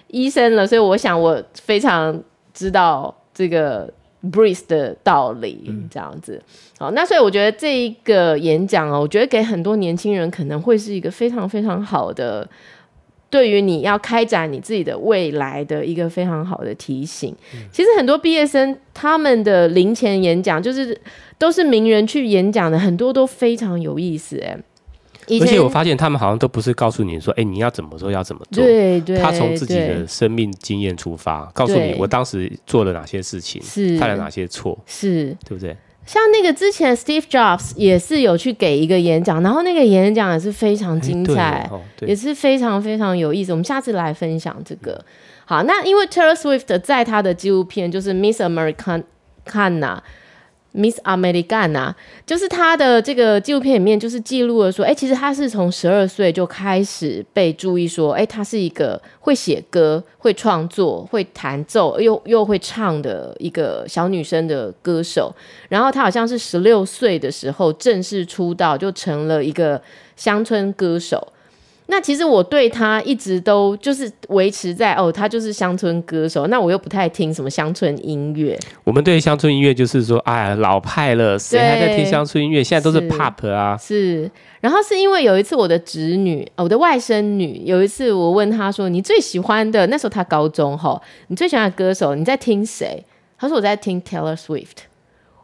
[0.08, 2.18] 医生了，所以我想我非常
[2.54, 3.92] 知道这个
[4.32, 6.42] breathe 的道理，嗯、这样子。
[6.80, 12.50] 好，那所以我觉得这一个演讲哦，我觉得给很多年轻人可能会是一个非常非常好的。
[13.32, 17.36] 对于你要开展你自己的未来的一个非常好的提醒。
[17.56, 20.96] 嗯、其实很多毕业生他们的临前演讲，就是
[21.39, 24.56] 都是名人去演讲的，很多都非常有意思哎。
[25.39, 28.62] 而且我发现他们好像都不是告诉你说，哎，你要怎么做，要怎么做。
[28.62, 29.17] 对对。
[29.17, 35.78] 他从自己的生命经验出发，告诉你我当时做了哪些事情，是犯了哪些错，是对不对？
[36.06, 43.52] 像那个之前 Steve Jobs 也是有去给一个演讲，然后那个演讲也是非常精彩，哦、也是非常非常有意思。
[43.52, 45.04] 我们下次来分享这个。
[45.46, 50.00] 好，那因为 Taylor Swift 在他的纪录片就是 Miss Americana。
[50.74, 51.94] Miss Americana，
[52.26, 65.34] 就是她的这个纪录片里面，就是记录了说，哎、其实她是从十二岁就开始被注意，说，哎、她是一个会写歌、会创作、会弹奏又又会唱的一个小女生的歌手。
[65.68, 69.82] 然后她好像是十六岁的时候正式出道，就成了一个
[70.16, 71.28] 乡村歌手。
[71.92, 76.48] 那其实我对他一直都就是维持在哦，他就是乡村歌手。
[76.48, 78.58] 那我又不太听什么乡村音乐。
[78.86, 82.60] 我们对乡村音乐就是说，哎呀，老派了，谁还在听乡村音乐？
[82.60, 83.76] 对现在都是 pop 啊。
[83.76, 84.32] 是。
[84.62, 93.06] 然后是因为有一次我的侄女，我的外甥女，有一次我问她说：“你最喜欢的那时候她高中哈，你最喜欢的歌手你在听谁？”
[93.38, 94.88] 她说：“我在听 Taylor Swift。”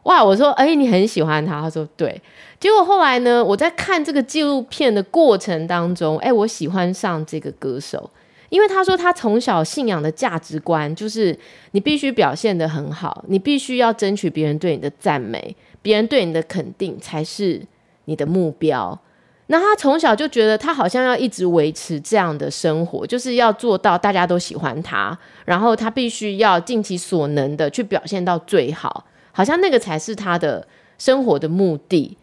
[0.04, 2.22] 哇，我说：“哎，你很喜欢她？”她说：“对。”
[2.60, 8.10] 结果后来呢，我在看这个纪录片的过程当中，哎，我喜欢上这个歌手，
[8.48, 11.38] 因为他说他从小信仰的价值观就是
[11.70, 17.62] 你必须表现得很好，你必须要争取别人对你的赞美，别人对你的肯定才是
[18.06, 18.98] 你的目标。
[19.46, 30.66] 那他从小就觉得他好像要一直维持这样的生活，就是要做到大家都喜欢他，然后他必须要尽其所能的去表现到最好，好像那个才是他的
[30.98, 32.18] 生活的目的。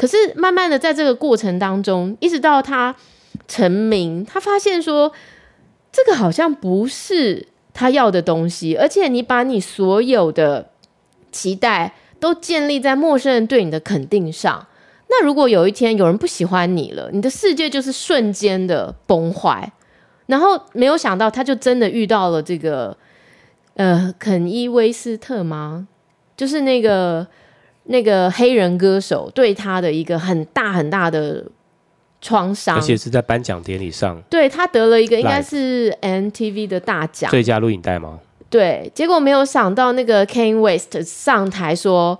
[0.00, 2.96] 可是慢慢的，在这个过程当中，一直到他
[3.46, 5.12] 成名，他发现说，
[5.92, 10.70] 这个好像不是他要的东西，而且你把你所有的
[11.30, 14.66] 期待都建立在陌生人对你的肯定上，
[15.10, 19.70] 那如果有一天有人不喜欢你了，你的世界就是瞬间的崩坏。
[20.28, 22.96] 然后没有想到，他就真的遇到了这个
[23.74, 25.86] 呃肯伊威斯特吗？
[26.38, 27.26] 就是那个。
[27.90, 31.44] 那个黑人歌手对他的一个很大很大的
[32.20, 38.20] 创伤，而且是在颁奖典礼上，对，他得了一个应该是 MTV 的大奖，最佳录影带吗？
[38.48, 42.16] 对，结果没有想到那个 Kanye West 上台说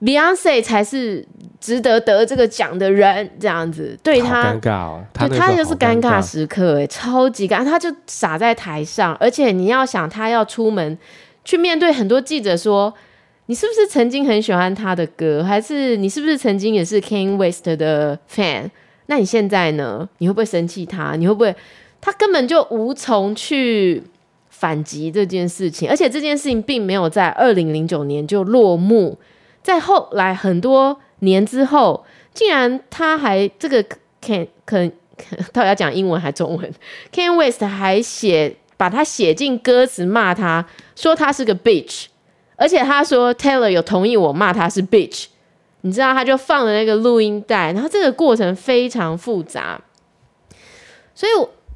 [0.00, 1.24] Beyonce 才是
[1.60, 3.96] 值得得这个奖的人，这样子。
[4.02, 10.98] 对他尴尬哦，他对他就是尴尬时刻，哎，超级尴尬，他就傻在台上，而且你要想他要出门
[11.44, 12.92] 去面对很多记者说。
[13.52, 15.44] 你是不是曾经很喜欢他的歌？
[15.44, 18.70] 还是你是不是曾经也是 Kanye West 的 fan？
[19.08, 20.08] 那你现在呢？
[20.16, 21.16] 你会不会生气他？
[21.16, 21.54] 你会不会？
[22.00, 24.02] 他根本就无从去
[24.48, 29.18] 反击这件事情，而且这件事情并没有在二零零九年就落幕，
[29.62, 33.84] 在后来很多年之后，竟然他还这个
[34.22, 34.90] Can 可
[35.52, 36.72] 到底要讲英文还是中文
[37.12, 42.06] ？Can West 还写把他写进歌词骂他说他是个 bitch，
[42.62, 45.26] 而且他说 Taylor 有同意我骂他是 bitch，
[45.80, 49.80] 你知道他就放了那个录音带，然后这个过程非常复杂，
[51.14, 51.32] 所以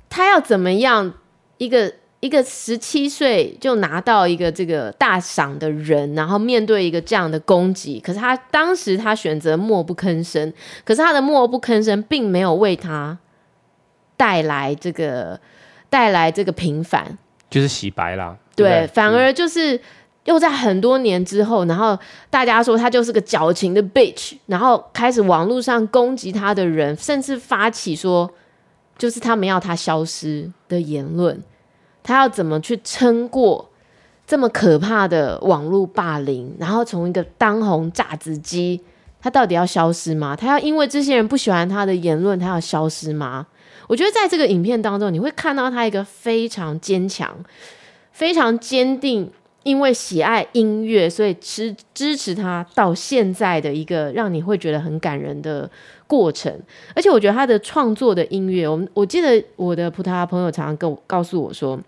[0.08, 1.12] 他要怎么样
[1.58, 1.92] 一个？
[2.20, 13.16] 一个十七岁就拿到一个这个大赏的人，然后面对一个这样的攻击，可是他当时他选择默不吭声，可是他的默不吭声并没有为他
[14.16, 15.38] 带来这个
[15.90, 17.16] 带来这个平反，
[17.50, 18.34] 就是洗白啦。
[18.56, 19.78] 对，对，反而就是
[20.26, 28.30] 又在很多年之后，然后大家说他就是个矫情的 bitch，然后开始网络上攻击他的人，甚至发起说
[28.98, 31.42] 就是他们要他消失的言论。
[32.02, 33.68] 他要怎么去撑过
[34.26, 36.54] 这么可怕的网络霸凌？
[36.58, 38.80] 然后从一个当红榨汁机，
[39.20, 40.36] 他到底要消失吗？
[40.36, 43.46] 他要因为这些人不喜欢他的言论，他要消失吗？
[43.88, 47.36] 我觉得在这个影片当中，你会看到他一个非常坚强、
[48.12, 49.30] 非常坚定，
[49.66, 55.68] 因为喜爱音乐，所以支支持他到现在的一个让你会觉得很感人的
[56.06, 56.56] 过程。
[56.94, 61.78] 而且我觉得他的创作的音乐，我我记得我的葡萄牙朋友常常跟我告诉我说。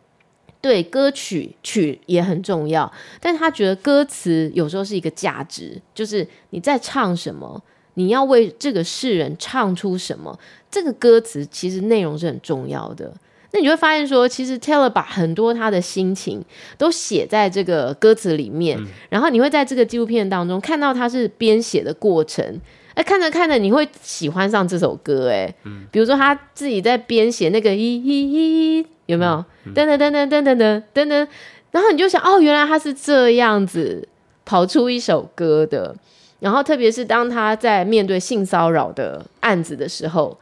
[0.60, 7.62] 对，歌曲曲也很重要，但是他觉得歌词有时候是一个价值，就是你在唱什么，
[7.94, 10.36] 你要为这个世人唱出什么，
[10.68, 13.14] 这个歌词其实内容是很重要的。
[13.58, 16.44] 那你会发现说，其实 Taylor 把很多他的心情
[16.76, 22.60] 都写在这个歌词里面，嗯、然后你会在这个纪录片当中看到他是编写的过程。
[22.94, 29.44] 哎，看着看着，你会喜欢上这首歌，哎，嗯，比如说他自己在编写那个一一一，有没有？
[29.74, 31.28] 噔噔噔噔噔噔噔噔噔，
[31.72, 34.06] 然后你就想，哦，原来他是这样子
[34.44, 35.96] 跑出一首歌的。
[36.38, 40.38] 然后特别是当他在面对性骚扰的案子的时候，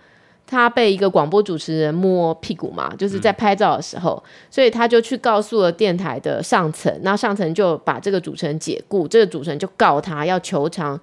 [0.46, 11.00] 他被一个广播主持人摸屁股嘛，就是在拍照的时候，所以他就去告诉了电台的上层，那上层就把这个主持人解雇，这个主持人就告他要求偿。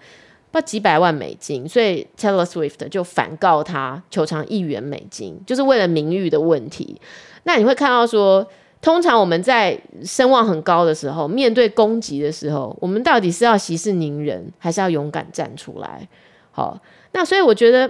[0.52, 7.02] 不几百万美金，所以 Taylor Swift 就反告他求偿一元美金，就是为了名誉的问题。
[7.42, 8.48] 那你会看到说，
[8.80, 9.76] 通常我们在
[10.06, 16.08] 声望很高的时候，面对攻击的时候，我们到底是要息事宁人，还是要勇敢站出来？
[16.52, 16.80] 好，
[17.14, 17.90] 那所以我觉得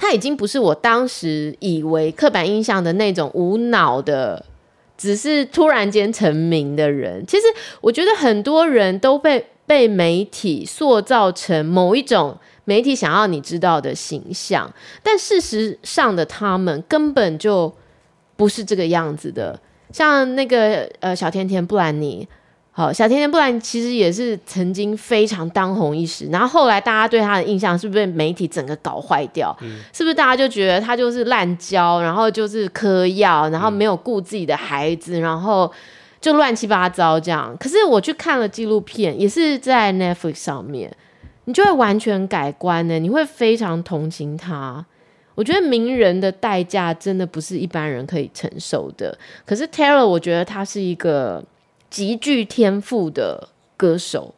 [0.00, 4.42] 他已经不是我当时以为刻板印象的那种无脑的，
[4.96, 7.22] 只是突然间成名的人。
[7.26, 7.42] 其实
[7.82, 9.44] 我觉得很多人都被。
[9.70, 14.68] 被媒体塑造成某一种媒体想要你知道的形象，
[15.00, 17.72] 但事实上的他们根本就
[18.34, 19.56] 不是这个样子的。
[19.92, 22.26] 像那个呃小甜甜布兰妮，
[22.72, 29.56] 好，小甜甜布兰其实也是曾经非常当红一时，然后后来大家对他的印象是不是被媒体整个搞坏掉？
[29.60, 35.70] 嗯，是不是大家就觉得他就是滥交，然后就是嗑药，然后没有顾自己的孩子，然后。
[36.20, 40.94] 就乱七八糟这样，可是我去看了纪录片，也是在 Netflix 上面，
[41.46, 42.98] 你就会完全改观呢。
[42.98, 44.84] 你会非常同情他。
[45.34, 49.16] 我觉得名人的代价真的不是一般人可以承受的。
[49.46, 51.42] 可是 Taylor，我觉得他是一个
[51.90, 54.34] 极具天赋的歌手，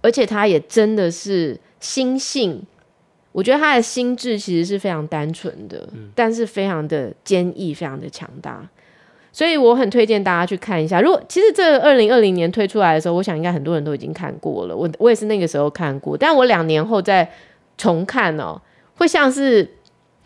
[0.00, 2.62] 而且他也真的是心性。
[3.32, 8.64] 我觉得他的心智其实是非常单纯的，嗯，但是非常的坚毅，非常的强大。
[9.32, 11.00] 所以我很推荐大家去看一下。
[11.00, 14.76] 如果其实这二零二零年推出来的时候，我想应该很多人都已经看过了。
[14.76, 17.28] 我我也是那个时候看过，但我两年后再
[17.76, 18.62] 重看哦，
[18.94, 19.68] 会像是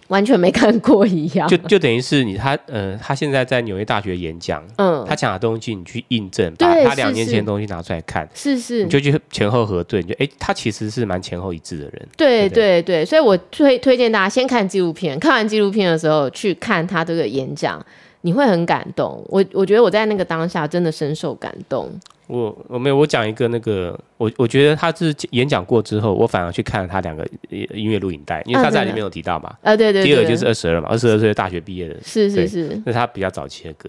[0.08, 1.48] 完全没看过一样。
[1.48, 12.08] 就就等于是你他呃，他现在在纽约大学演讲，嗯，他讲的东西你去印证，把他两年前的东西拿出来看，是是，你就去前后核对，你就哎，他其实是蛮前后一致的人。
[12.16, 17.84] 对对对，对，所以我推推荐大家先看纪录片，看完纪录片的时候去看他这个演讲。
[18.22, 21.90] 你会很感动，我我觉得我在那个当下真的深受感动。
[22.26, 29.56] 我我没有，我讲一个那个，我我觉得他是演讲过之后，我反而去看了他两个音乐录影带，因为他在里面有提到嘛。
[29.62, 30.04] 啊，对对，对。
[30.04, 31.96] 第二就是二十二嘛，二十二岁大学毕业的。
[32.02, 33.88] 是是是，那他比较早期的歌。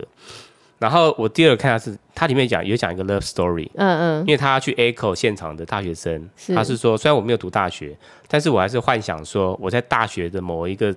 [0.78, 3.70] 然后我第二个看他是，他里面讲有讲一个 love story。
[3.76, 4.20] 嗯嗯。
[4.22, 7.94] 因为他去 echo 现场的大学生，他是说，虽然我没有读大学，
[8.30, 10.96] 但是我还是幻想说我在大学的某一个。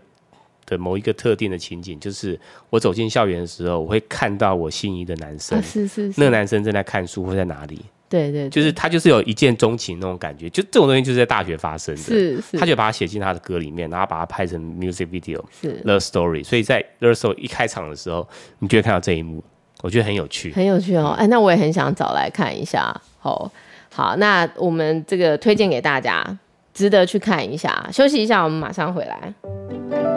[0.67, 2.39] 的某一个特定的情景，就是
[2.71, 7.81] 我走进校园的时候，我会看到我心仪的男生，啊、是是是，那个男生正在看书或在哪里？
[8.09, 19.43] 对，对对，就是他就是有一见钟情那种感觉，就这种东西就是在大学发生的，是是，他就把它写进他的歌里面，然后把它拍成 music video，是 Love Story，所以在 Love Story 一开场的时候，你就会看到这一幕。
[19.83, 21.09] 我觉得很有趣，很有趣哦。
[21.19, 22.95] 哎，那我也很想找来看一下。
[23.19, 23.51] 好，
[23.91, 26.39] 好，那我们这个推荐给大家，
[26.73, 27.89] 值得去看一下。
[27.91, 30.12] 休息一下，我们马上回来。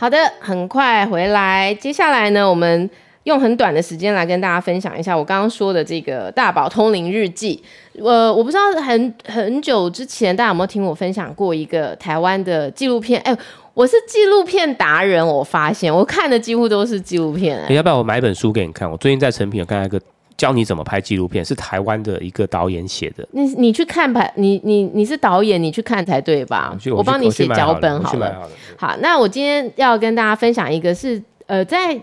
[0.00, 1.74] 好的，很快回来。
[1.74, 2.88] 接下来呢，我们
[3.24, 7.62] 用很短的时间来跟大家分享一下我刚刚说的这个《大宝通灵日记》。
[8.02, 13.20] 呃，我不知道很很久之前大家有没有听我分享过一个台湾的纪录片？
[13.26, 13.36] 哎，
[13.74, 17.62] 我是纪录片达人，我发现我看的几乎都是纪录片。
[17.68, 18.90] 你要不要我买一本书给你看？
[18.90, 20.00] 我最近在成品有看到一个。
[20.40, 23.28] 教你怎么拍纪录片，是台湾的一个导演写的。
[23.32, 26.74] 你你去看吧，你你你是导演，你去看才对吧？
[26.86, 28.48] 我，我帮你写脚本好了。
[28.78, 31.94] 好，那我今天要跟大家分享一个是，是呃，在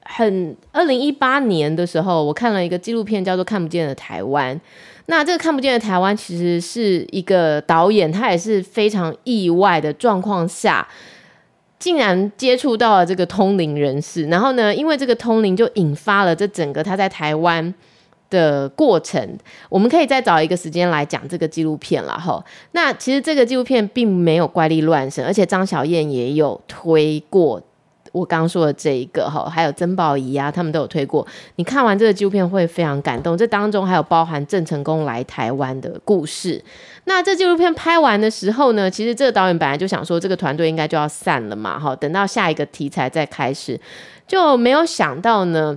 [0.00, 4.56] 很二零一八年的时候，我看了一个纪录片，叫做《看不见的台湾》。
[5.06, 10.84] 那这个看不见的台湾，其实是一个导演，他也是非常意外的状况下，
[11.84, 17.74] 竟然接触到了这个通灵人士，然后呢，因为这个通灵就引发了这整个他在台湾
[18.30, 19.20] 的过程。
[19.68, 22.42] 我们可以再找一个时间来讲这个纪录片了哈。
[22.72, 27.60] 那其实这个纪录片并没有怪力乱神，而且张小燕也有推过。
[28.14, 31.26] 我刚刚说的这一个哈，还有曾宝仪啊，他们都有推过。
[31.56, 36.62] 你看完这个纪录片会非常感动，这当中还有包含郑成功来台湾的故事。
[37.06, 43.78] 那这纪录片拍完的时候呢，其实这个导演本来就想说，这个团队应该就要散了嘛，哈，等到下一个题材再开始，
[44.28, 45.76] 就没有想到呢。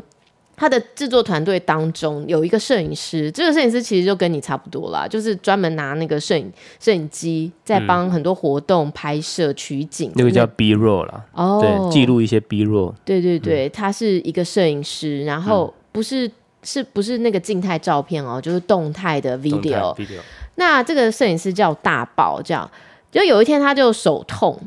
[0.59, 12.91] 他的制作团队当中有一个摄影师，这个摄影师其实就跟你差不多啦，就是专门拿那个摄影摄影机在帮很多活动拍摄取景，那个叫 B roll 啦，哦，对，记录一些 B roll。
[13.05, 16.29] 对对对，他是一个摄影师，然后不是
[16.63, 19.95] 是不是那个静态照片哦，就是动态的 video。
[19.95, 20.19] video。
[20.55, 22.67] 那这个摄影师叫大宝，这样
[23.11, 24.59] 就有一天他就手痛，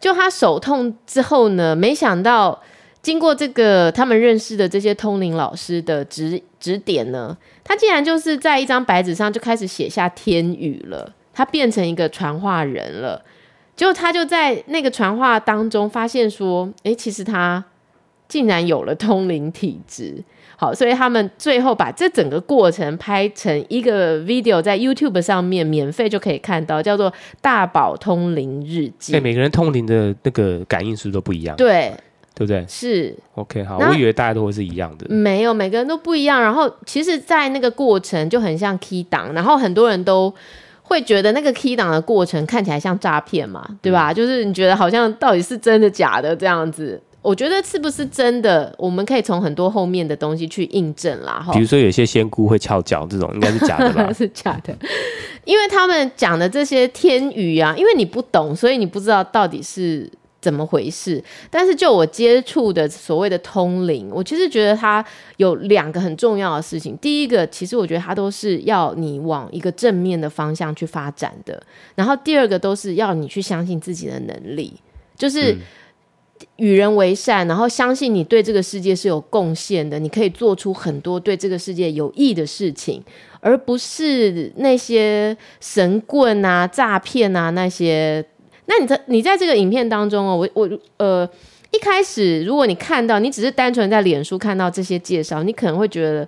[0.00, 2.58] 就他手痛之后呢，没想到。
[3.04, 13.22] 经过这个他们认识的这些通灵老师的指指点呢，他竟然就是在一张白纸上就开始写下天语了，他变成一个传话人了。
[13.76, 17.62] 结果他就在那个传话当中发现说，诶，其实他
[18.26, 20.24] 竟然有了通灵体质。
[20.56, 27.10] 好，所以他们最后把这整个过程拍成一个 video，在 YouTube 上面免费就可以看到，叫做
[27.42, 29.12] 《大宝通灵日记》。
[29.16, 31.54] 对，每个人通灵的那个感应是不是都不一样？
[31.56, 31.92] 对。
[32.34, 32.64] 对不对？
[32.68, 35.06] 是 OK，好，我以为大家都会是一样的。
[35.08, 36.42] 没有，每个人都不一样。
[36.42, 40.34] 然后，其实，在那个过程就很像 key 档，然后很多人都
[40.82, 44.10] 会觉得那个 key 档的过程看起来像诈骗嘛，对吧？
[44.10, 47.00] 嗯、就是你觉得好像到底是真的假的这样子。
[47.22, 51.46] 我觉得是不是真的，我们可以从很多后面的东西去印证啦。
[51.52, 54.10] 比如说，有些仙姑会翘脚，这种应该是假的吧？
[54.12, 54.76] 是假的，
[55.44, 60.10] 因为他们讲的这些天语啊，因为你不懂，所以你不知道到底是。
[60.44, 61.24] 怎么回事？
[61.50, 65.02] 但是就我接触的所谓的通灵，我其实觉得它
[65.38, 66.94] 有两个很重要的事情。
[66.98, 71.62] 第一个，其实我觉得它都是要你往一个正面的方向去发展的。
[71.94, 74.74] 然后第二个，都是要你去相信自己的能力，
[75.16, 75.56] 就是
[76.56, 83.02] 与人为善，然后相信你对这个世界是有贡献的，你可以做出很多对这个世界有益的事情，
[83.40, 88.22] 而不是那些神棍啊、诈骗啊那些。
[88.66, 91.28] 那你在你在这个影片当中哦，我我呃
[91.70, 96.26] 一开始如果你看到，你只是单纯在脸书看到这些介绍，你可能会觉得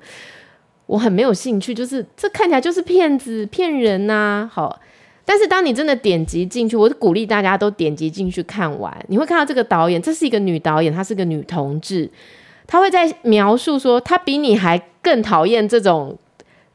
[0.87, 4.79] 我很没有兴趣，就是这看起来就是骗子骗人呐、好，
[5.25, 12.11] 但是当你真的点击进去，我鼓励大家都点击进去看完，你会看到这个导演，这是一个女导演，她是个女同志，
[12.66, 16.18] 她会在描述说，她比你还更讨厌这种，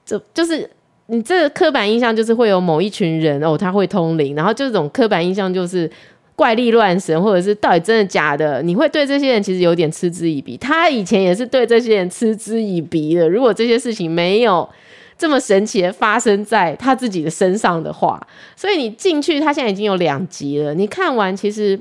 [0.06, 0.70] 这就是。
[1.12, 5.90] 你这个刻板印象就是会有某一群人哦，他会通灵，然后这种刻板印象就是
[6.38, 8.62] 怪力乱神，或者是到底真的假的？
[8.62, 10.56] 你会对这些人其实有点嗤之以鼻。
[10.56, 13.28] 他以前也是对这些人嗤之以鼻的。
[13.28, 14.68] 如果这些事情没有
[15.18, 20.74] 这么神奇的发生在他自己的身上的话，所以你进去，他现在已经有两集了。
[20.74, 21.78] 你看完，其实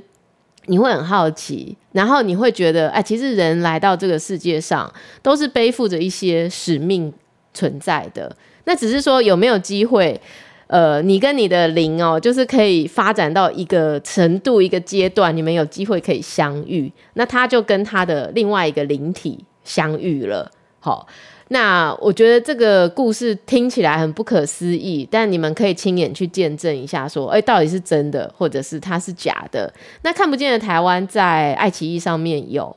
[0.66, 7.12] 你会很好奇，然后你会觉得，哎，其实人来到这个世界上都是背负着一些使命
[7.54, 8.34] 存在的。
[8.64, 10.20] 那只是说有没有机会，
[10.66, 16.92] 呃，你跟你的灵哦，就是可以发展到一个程度、一个阶段，你们有机会可以相遇。
[17.14, 20.50] 那他就跟他的另外一个灵体相遇了。
[20.78, 21.06] 好，
[21.48, 29.72] 那我觉得这个故事听起来很不可思议，但你们可以亲眼去见证一下，说，哎，到底是真的，或者是它是假的？
[30.02, 32.76] 那看不见的台湾在爱奇艺上面有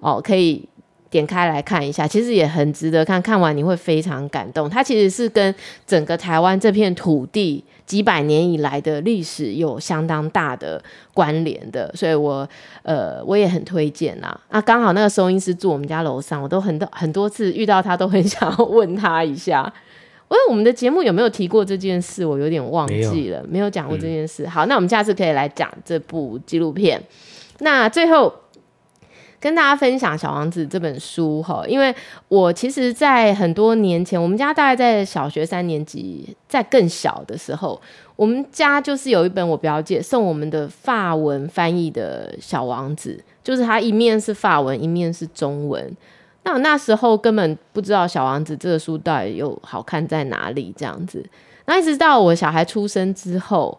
[0.00, 0.68] 哦，可以。
[1.12, 4.68] 点开来看一下，其实也很值得看，看完你会非常感动。
[4.68, 5.54] 它其实是跟
[5.86, 10.82] 整个台湾这片土地几百年以来的历史有相当大的
[11.12, 12.48] 关联的，所以我
[12.82, 14.40] 呃我也很推荐啦。
[14.48, 19.70] 啊，刚好那个收音师住我们家楼上，我都很多很多次遇到他，都很想要问他一下。
[20.28, 22.24] 喂，我们的节目有没有提过这件事？
[22.24, 24.46] 我有点忘记了，没有讲过这件事。
[24.46, 27.02] 嗯、好，那我们下次可以来讲这部纪录片。
[27.58, 28.32] 那最后。
[29.42, 31.92] 跟大家分享《小王子》这本书哈，因为
[32.28, 37.82] 我其实，在很多年前，我们家大概在小学三年级，在更小的时候，
[38.14, 45.92] 我们家就是有一本我表姐送我们的法文翻译的《小王子》，就是它一面是法文，一面是中文。
[46.44, 51.20] 那我那时候根本不知道《小王子》这个书到底有好看在哪里，这样子。
[51.64, 53.76] 那一直到我小孩出生之后。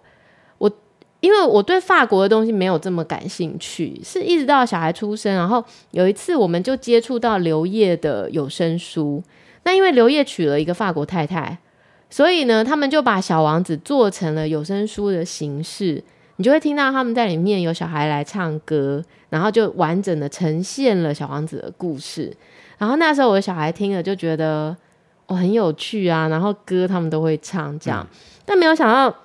[1.24, 9.24] 因为我对法国的东西没有这么感兴趣，是一直到小孩出生，然后有一次我们就接触到刘烨的有声书。
[9.64, 11.58] 那因为刘烨娶了一个法国太太，
[12.10, 16.04] 所以呢，他们就把小王子做成了有声书的形式。
[16.36, 22.36] 你就会听到他们在里面有小孩来唱歌，然后就完整的呈现了小王子的故事。
[22.78, 24.76] 然后那时候我的小孩听了就觉得
[25.28, 28.06] 哦很有趣啊，然后歌他们都会唱这样，
[28.46, 29.16] 但没有想到。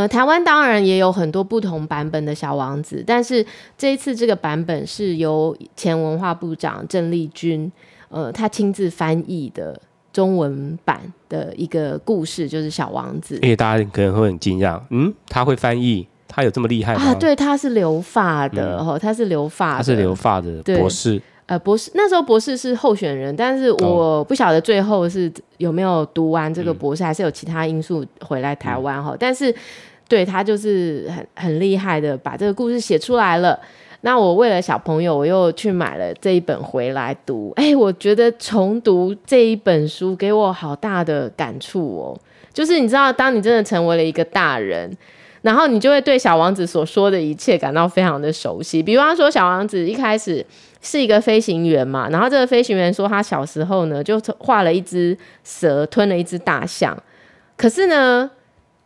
[0.00, 3.44] 呃，台湾当然也有很多不同版本的小王子，但是
[3.76, 7.70] 这一次这个版本是由前文化部长郑丽君，
[8.08, 9.78] 呃，他亲自翻译的
[10.10, 13.38] 中文版的一个故事，就是小王子。
[13.42, 17.02] 因为大家可能会很惊讶，嗯，他会翻译，他有这么厉害吗？
[17.02, 21.20] 啊，对，他是留法的，哦、嗯，他是留法，他是留法的博士。
[21.44, 29.16] 呃，博士那时候博士是候选人，但是我不晓得最后是有没有读完这个博士，嗯、还是有其他因素回来台湾哈、嗯。
[29.18, 29.52] 但是
[30.10, 33.58] 对他就是很很厉害的，把这个故事写出来了。
[34.00, 37.52] 那我为了小朋友，我又去买了这一本回来读。
[37.56, 42.20] 哎，我觉得重读这一本书给我好大的感触哦。
[42.52, 44.90] 就是你知道，当你真的成为了一个大人，
[45.42, 48.82] 然后你就会对小王子所说的一切感到非常的熟悉。
[48.82, 50.44] 比方说，小王子一开始。
[50.82, 56.96] 是一个飞行员嘛，然后这个飞行员说他小时候呢就画了一只蛇吞了一只大象，
[57.54, 58.30] 可是呢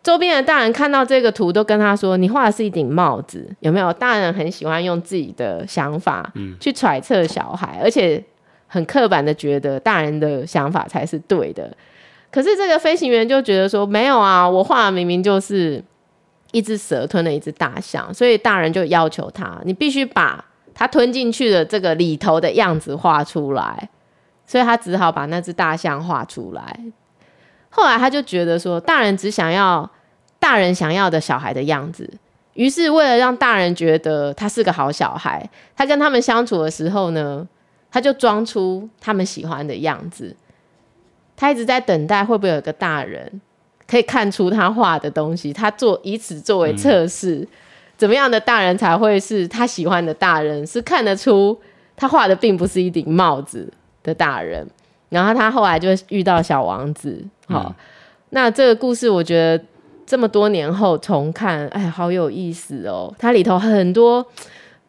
[0.05, 3.92] 周边的大人看到这个图都跟他说，你画的是一顶帽子，有没有？
[3.94, 8.22] 大人很喜欢用自己的想法去揣测小孩，而且
[8.68, 11.76] 很刻板的觉得大人的想法才是对的。
[12.30, 15.82] 可是这个飞行员就觉得说没有啊，我画的明明就是
[16.52, 20.44] 一只蛇吞了一只大象，所以大人就要求他，你必须把。
[20.76, 23.88] 他吞进去的这个里头的样子画出来，
[24.44, 26.80] 所以他只好把那只大象画出来。
[27.75, 29.89] 后来他就觉得说，大人只想要
[30.39, 32.09] 大人想要的小孩的样子，
[32.53, 35.45] 于是为了让大人觉得他是个好小孩，
[35.77, 37.47] 他跟他们相处的时候呢，
[37.91, 40.37] 他就装出他们喜欢的样子。
[41.37, 43.41] 他一直在等待会不会有个大人
[43.89, 47.41] 可以看出他画的东西，他做以此作为测试。
[47.41, 47.49] 嗯
[47.97, 50.66] 怎么样的大人才会是他喜欢的大人？
[50.66, 51.57] 是看得出
[51.97, 53.72] 他画的并不是一顶帽子
[54.03, 54.66] 的大人。
[55.14, 57.24] 然后他后来就遇到小王子。
[57.46, 57.74] 好，嗯，
[58.30, 59.64] 那这个故事我觉得
[60.04, 63.14] 这么多年后重看，哎，好有意思哦。
[63.16, 64.26] 它里头很多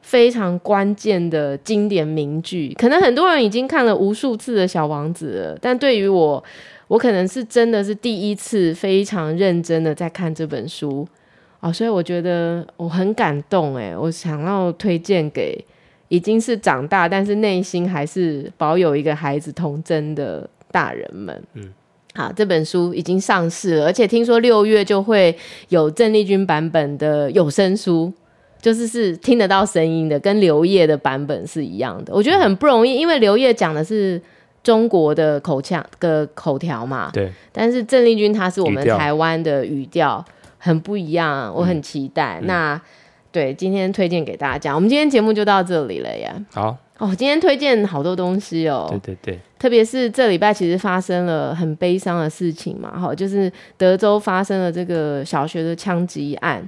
[0.02, 6.44] 非常关键的经典名句，可能很多人已经看了无数次的小王子了，但对于我，
[6.88, 11.08] 我可能是真的是第一次非常认真的在看这本书。
[11.60, 15.64] 哦，所以我觉得我很感动哎，我想要推荐给
[16.16, 21.44] 已经是长大，但是内心还是保有一个孩子童真的大人们。
[21.56, 21.74] 嗯，
[22.14, 25.36] 好，这本书已经上市了，而且听说六月就会
[25.68, 28.14] 有郑丽君版本的有声书，
[28.62, 32.14] 就是是听得到声音的，跟刘烨的版本是一样的。
[32.14, 34.22] 我觉得很不容易，因为刘烨讲的是
[34.64, 40.24] 中国的口腔的口条嘛，对，但是郑丽君她是我们台湾的语调。
[40.58, 42.40] 很不一样，我很期待。
[42.42, 42.82] 嗯、那
[43.36, 46.34] 对，今天推荐给大家，我们今天节目就到这里了呀。
[46.54, 48.88] 好哦，今天推荐好多东西哦。
[48.90, 56.66] 对对对，特别是这礼拜其实发生了很悲伤的事情嘛，哈，就是德州发生了这个小学的枪击案，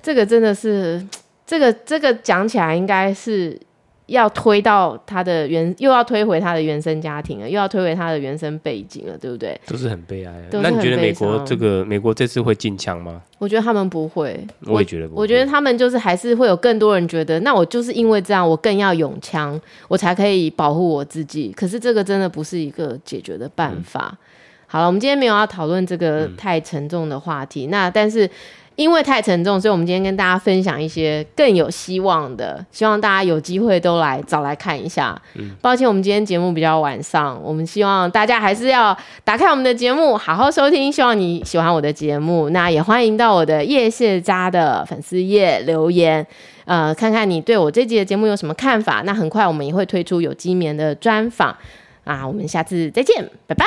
[0.00, 1.04] 这个真的是，
[1.44, 3.58] 这个这个讲起来应该是。
[4.06, 9.58] 要推到他的原，又要推回他的原生家庭了，又要推回他的原生背景了，对不对？
[9.66, 10.60] 都是很悲哀的。
[10.60, 13.22] 那你觉得美国这个美国这次会禁枪吗？
[13.38, 14.46] 我觉得他们不会。
[14.66, 15.16] 我也觉得不会。
[15.16, 21.50] 我，我觉得他们就是还是会有更多人觉得，那我就是因为这样，我更要用枪，我才可以保护我自己。
[21.56, 24.10] 可是这个真的不是一个解决的办法。
[24.12, 24.18] 嗯、
[24.66, 27.68] 好了，我们今天没有要讨论这个太沉重的话题。
[27.68, 28.28] 嗯、那但是。
[28.76, 35.20] 因为太沉重，所以我们今天跟大家分享一些更有希望的，希望大家有机会都来早来看一下。
[35.34, 40.90] 嗯，抱歉，我们今天节目比较晚上，我们希望大家还是要打开我们的节目，好好收听。
[40.92, 46.26] 希望你喜欢我的节目，那也欢迎到我的叶谢家的粉丝页留言，
[46.64, 49.02] 呃，看看你对我这集的节目有什么看法。
[49.04, 51.56] 那很快我们也会推出有机棉的专访
[52.02, 53.64] 啊，我们下次再见，拜拜。